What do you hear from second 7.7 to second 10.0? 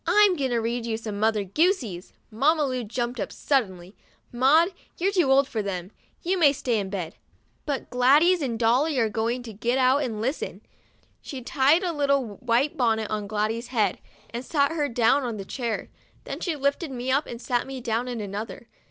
Gladys and Dolly are going to get